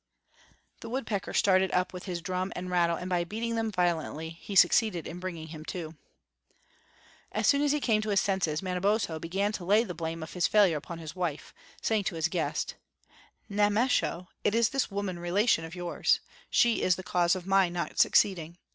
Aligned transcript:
The 0.79 0.89
woodpecker 0.89 1.31
started 1.31 1.71
up 1.73 1.93
with 1.93 2.05
his 2.05 2.21
drum 2.23 2.51
and 2.55 2.71
rattle 2.71 2.97
and 2.97 3.07
by 3.07 3.23
beating 3.23 3.53
them 3.53 3.71
violently 3.71 4.39
be 4.47 4.55
succeeded 4.55 5.05
in 5.05 5.19
bringing 5.19 5.49
him 5.49 5.63
to. 5.65 5.95
As 7.31 7.45
soon 7.45 7.61
as 7.61 7.71
he 7.71 7.79
came 7.79 8.01
to 8.01 8.09
his 8.09 8.19
senses, 8.19 8.63
Manabozbo 8.63 9.19
began 9.19 9.51
to 9.51 9.63
lay 9.63 9.83
the 9.83 9.93
blame 9.93 10.23
of 10.23 10.33
his 10.33 10.47
failure 10.47 10.77
upon 10.77 10.97
his 10.97 11.15
wife, 11.15 11.53
saying 11.83 12.05
to 12.05 12.15
his 12.15 12.29
guest: 12.29 12.73
"Nemesho, 13.47 14.29
it 14.43 14.55
is 14.55 14.69
this 14.69 14.89
woman 14.89 15.19
relation 15.19 15.63
of 15.65 15.75
yours 15.75 16.19
she 16.49 16.81
is 16.81 16.95
the 16.95 17.03
cause 17.03 17.35
of 17.35 17.45
my 17.45 17.69
not 17.69 17.99
succeeding. 17.99 18.57